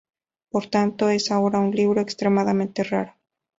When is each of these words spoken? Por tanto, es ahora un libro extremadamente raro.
Por 0.49 0.65
tanto, 0.65 1.09
es 1.09 1.29
ahora 1.29 1.59
un 1.59 1.69
libro 1.75 2.01
extremadamente 2.01 2.83
raro. 2.83 3.13